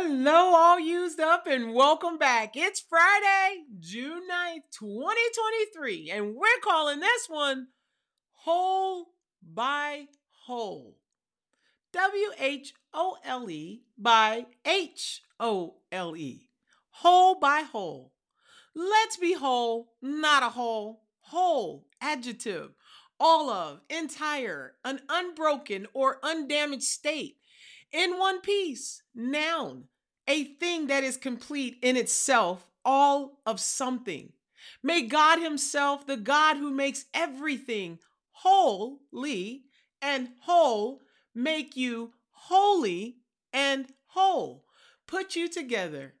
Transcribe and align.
Hello, 0.00 0.54
all 0.54 0.78
used 0.78 1.18
up, 1.18 1.48
and 1.48 1.74
welcome 1.74 2.18
back. 2.18 2.52
It's 2.54 2.78
Friday, 2.78 3.64
June 3.80 4.22
9th, 4.30 4.62
2023, 4.78 6.12
and 6.12 6.36
we're 6.36 6.46
calling 6.62 7.00
this 7.00 7.26
one 7.28 7.66
Whole 8.44 9.06
by 9.42 10.06
Hole. 10.46 10.98
W 11.92 12.30
H 12.38 12.74
O 12.94 13.16
L 13.24 13.50
E 13.50 13.82
by 13.98 14.46
H 14.64 15.20
O 15.40 15.78
L 15.90 16.16
E. 16.16 16.48
Whole 16.90 17.34
by 17.34 17.62
hole. 17.62 18.12
Let's 18.76 19.16
be 19.16 19.32
whole, 19.32 19.94
not 20.00 20.44
a 20.44 20.50
hole. 20.50 21.02
Whole, 21.22 21.88
adjective, 22.00 22.70
all 23.18 23.50
of, 23.50 23.80
entire, 23.90 24.74
an 24.84 25.00
unbroken 25.08 25.88
or 25.92 26.20
undamaged 26.22 26.84
state 26.84 27.38
in 27.92 28.18
one 28.18 28.40
piece. 28.40 29.02
Noun, 29.14 29.84
a 30.26 30.44
thing 30.44 30.86
that 30.88 31.04
is 31.04 31.16
complete 31.16 31.78
in 31.82 31.96
itself, 31.96 32.68
all 32.84 33.40
of 33.46 33.60
something. 33.60 34.32
May 34.82 35.02
God 35.02 35.40
Himself, 35.40 36.06
the 36.06 36.16
God 36.16 36.56
who 36.56 36.70
makes 36.70 37.06
everything 37.14 37.98
holy 38.30 39.64
and 40.00 40.28
whole, 40.42 41.00
make 41.34 41.76
you 41.76 42.12
holy 42.30 43.16
and 43.52 43.86
whole, 44.06 44.64
put 45.06 45.34
you 45.34 45.48
together, 45.48 46.14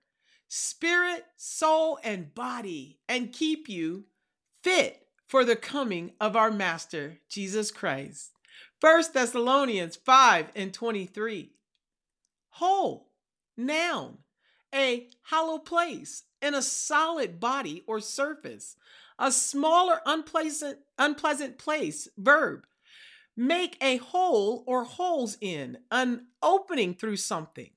spirit, 0.48 1.24
soul, 1.36 1.98
and 2.02 2.34
body, 2.34 2.98
and 3.08 3.32
keep 3.32 3.68
you 3.68 4.04
fit 4.62 5.06
for 5.26 5.44
the 5.44 5.56
coming 5.56 6.12
of 6.20 6.34
our 6.34 6.50
Master, 6.50 7.18
Jesus 7.28 7.70
Christ. 7.70 8.32
1 8.80 9.04
Thessalonians 9.12 9.96
5 9.96 10.52
and 10.56 10.72
23 10.72 11.52
hole, 12.58 13.08
noun, 13.56 14.18
a 14.74 15.08
hollow 15.22 15.58
place 15.58 16.24
in 16.42 16.54
a 16.54 16.62
solid 16.62 17.38
body 17.38 17.84
or 17.86 18.00
surface, 18.00 18.76
a 19.18 19.30
smaller 19.30 20.00
unpleasant 20.04 20.78
unpleasant 20.98 21.56
place, 21.58 22.08
verb. 22.18 22.66
Make 23.36 23.76
a 23.80 23.98
hole 23.98 24.64
or 24.66 24.82
holes 24.82 25.38
in, 25.40 25.78
an 25.92 26.26
opening 26.42 26.94
through 26.94 27.18
something. 27.18 27.70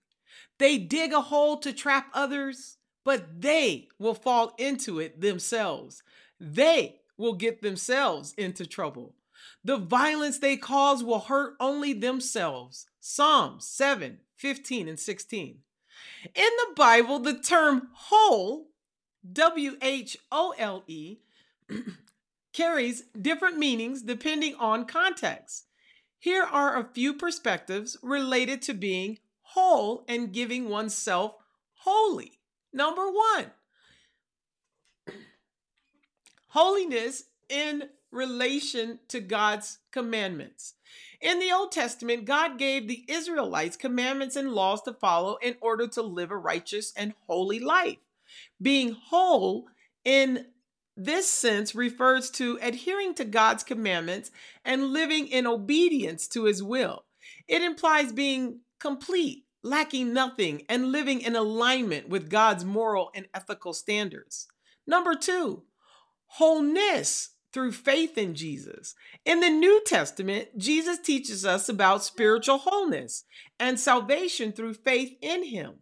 They 0.57 0.79
dig 0.79 1.13
a 1.13 1.21
hole 1.21 1.57
to 1.57 1.71
trap 1.71 2.07
others, 2.13 2.77
but 3.05 3.41
they 3.41 3.87
will 3.99 4.15
fall 4.15 4.55
into 4.57 4.99
it 4.99 5.21
themselves. 5.21 6.01
They 6.39 7.01
will 7.17 7.33
get 7.33 7.61
themselves 7.61 8.33
into 8.35 8.65
trouble. 8.65 9.13
The 9.63 9.77
violence 9.77 10.39
they 10.39 10.57
cause 10.57 11.03
will 11.03 11.19
hurt 11.19 11.55
only 11.59 11.93
themselves. 11.93 12.85
Psalms 12.99 13.67
7 13.67 14.19
15 14.37 14.87
and 14.87 14.99
16. 14.99 15.59
In 16.23 16.31
the 16.33 16.73
Bible, 16.75 17.19
the 17.19 17.37
term 17.37 17.89
whole, 17.93 18.67
W 19.31 19.77
H 19.81 20.17
O 20.31 20.53
L 20.57 20.83
E, 20.87 21.17
carries 22.53 23.03
different 23.19 23.57
meanings 23.57 24.01
depending 24.01 24.55
on 24.55 24.85
context. 24.85 25.65
Here 26.17 26.43
are 26.43 26.77
a 26.77 26.89
few 26.93 27.13
perspectives 27.13 27.97
related 28.01 28.61
to 28.63 28.73
being 28.73 29.19
whole 29.41 30.03
and 30.07 30.33
giving 30.33 30.69
oneself 30.69 31.35
holy. 31.73 32.39
Number 32.73 33.09
one, 33.11 33.51
holiness 36.49 37.23
in 37.49 37.89
relation 38.11 38.99
to 39.07 39.19
God's 39.19 39.79
commandments. 39.91 40.75
In 41.21 41.39
the 41.39 41.51
Old 41.51 41.71
Testament, 41.71 42.25
God 42.25 42.57
gave 42.57 42.87
the 42.87 43.05
Israelites 43.07 43.77
commandments 43.77 44.35
and 44.35 44.51
laws 44.51 44.81
to 44.83 44.93
follow 44.93 45.37
in 45.41 45.55
order 45.61 45.87
to 45.89 46.01
live 46.01 46.31
a 46.31 46.37
righteous 46.37 46.91
and 46.95 47.13
holy 47.27 47.59
life. 47.59 47.97
Being 48.61 48.93
whole 48.93 49.67
in 50.03 50.47
this 50.97 51.29
sense 51.29 51.73
refers 51.73 52.29
to 52.31 52.59
adhering 52.61 53.13
to 53.15 53.25
God's 53.25 53.63
commandments 53.63 54.31
and 54.65 54.87
living 54.87 55.27
in 55.27 55.47
obedience 55.47 56.27
to 56.29 56.45
his 56.45 56.61
will. 56.61 57.05
It 57.47 57.61
implies 57.61 58.11
being 58.11 58.61
complete, 58.79 59.45
lacking 59.63 60.13
nothing, 60.13 60.63
and 60.67 60.91
living 60.91 61.21
in 61.21 61.35
alignment 61.35 62.09
with 62.09 62.29
God's 62.29 62.65
moral 62.65 63.11
and 63.15 63.27
ethical 63.33 63.73
standards. 63.73 64.47
Number 64.87 65.15
two, 65.15 65.63
wholeness 66.25 67.29
through 67.53 67.71
faith 67.71 68.17
in 68.17 68.33
Jesus. 68.35 68.95
In 69.25 69.39
the 69.39 69.49
New 69.49 69.81
Testament, 69.85 70.57
Jesus 70.57 70.99
teaches 70.99 71.45
us 71.45 71.69
about 71.69 72.03
spiritual 72.03 72.59
wholeness 72.59 73.25
and 73.59 73.79
salvation 73.79 74.51
through 74.51 74.75
faith 74.75 75.15
in 75.21 75.43
Him. 75.43 75.75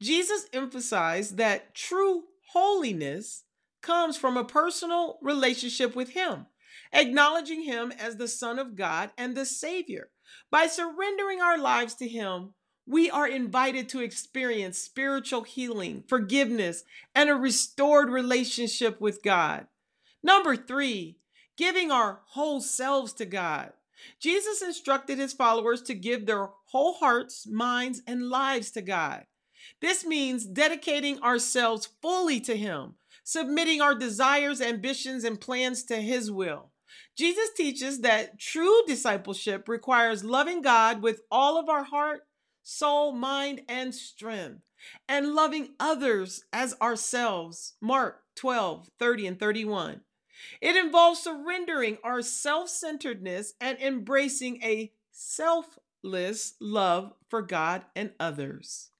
Jesus 0.00 0.46
emphasized 0.52 1.36
that 1.36 1.74
true 1.74 2.24
holiness 2.52 3.44
comes 3.82 4.16
from 4.16 4.36
a 4.36 4.44
personal 4.44 5.18
relationship 5.20 5.94
with 5.96 6.10
Him, 6.10 6.46
acknowledging 6.92 7.62
Him 7.62 7.92
as 7.98 8.16
the 8.16 8.28
Son 8.28 8.58
of 8.58 8.76
God 8.76 9.10
and 9.18 9.36
the 9.36 9.46
Savior. 9.46 10.10
By 10.50 10.66
surrendering 10.66 11.40
our 11.40 11.58
lives 11.58 11.94
to 11.96 12.08
Him, 12.08 12.54
we 12.86 13.10
are 13.10 13.26
invited 13.26 13.88
to 13.88 14.00
experience 14.00 14.78
spiritual 14.78 15.42
healing, 15.42 16.04
forgiveness, 16.06 16.84
and 17.14 17.30
a 17.30 17.34
restored 17.34 18.10
relationship 18.10 19.00
with 19.00 19.22
God. 19.22 19.66
Number 20.24 20.56
three, 20.56 21.18
giving 21.56 21.92
our 21.92 22.22
whole 22.28 22.60
selves 22.60 23.12
to 23.14 23.26
God. 23.26 23.72
Jesus 24.18 24.60
instructed 24.62 25.18
his 25.18 25.32
followers 25.32 25.82
to 25.82 25.94
give 25.94 26.26
their 26.26 26.48
whole 26.66 26.94
hearts, 26.94 27.46
minds, 27.46 28.02
and 28.06 28.28
lives 28.28 28.72
to 28.72 28.82
God. 28.82 29.26
This 29.80 30.04
means 30.04 30.46
dedicating 30.46 31.22
ourselves 31.22 31.88
fully 32.02 32.40
to 32.40 32.56
Him, 32.56 32.94
submitting 33.22 33.80
our 33.80 33.94
desires, 33.94 34.60
ambitions, 34.60 35.24
and 35.24 35.40
plans 35.40 35.84
to 35.84 35.96
His 35.96 36.30
will. 36.30 36.70
Jesus 37.16 37.50
teaches 37.56 38.00
that 38.00 38.38
true 38.38 38.82
discipleship 38.86 39.68
requires 39.68 40.24
loving 40.24 40.62
God 40.62 41.02
with 41.02 41.22
all 41.30 41.58
of 41.58 41.68
our 41.68 41.84
heart, 41.84 42.22
soul, 42.62 43.12
mind, 43.12 43.62
and 43.68 43.94
strength, 43.94 44.62
and 45.08 45.34
loving 45.34 45.74
others 45.78 46.44
as 46.52 46.76
ourselves. 46.80 47.74
Mark 47.80 48.22
12, 48.36 48.88
30, 48.98 49.26
and 49.26 49.40
31. 49.40 50.00
It 50.60 50.76
involves 50.76 51.20
surrendering 51.20 51.98
our 52.02 52.22
self 52.22 52.68
centeredness 52.68 53.54
and 53.60 53.78
embracing 53.78 54.62
a 54.62 54.92
selfless 55.10 56.54
love 56.60 57.12
for 57.28 57.42
God 57.42 57.82
and 57.94 58.12
others. 58.18 58.90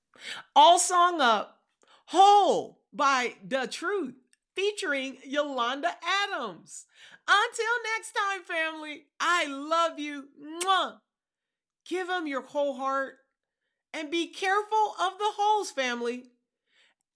All 0.54 0.78
song 0.78 1.20
up, 1.20 1.60
Whole 2.06 2.80
by 2.92 3.34
The 3.46 3.66
Truth, 3.66 4.14
featuring 4.54 5.18
Yolanda 5.24 5.96
Adams. 6.02 6.86
Until 7.26 7.74
next 7.94 8.12
time, 8.12 8.42
family, 8.42 9.06
I 9.18 9.46
love 9.46 9.98
you. 9.98 10.28
Mwah. 10.40 10.98
Give 11.86 12.06
them 12.06 12.26
your 12.26 12.42
whole 12.42 12.74
heart 12.76 13.16
and 13.92 14.10
be 14.10 14.26
careful 14.26 14.94
of 15.00 15.18
the 15.18 15.32
holes, 15.36 15.70
family, 15.70 16.24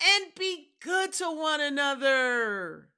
and 0.01 0.27
be 0.39 0.71
good 0.81 1.13
to 1.15 1.25
one 1.25 1.61
another. 1.61 2.89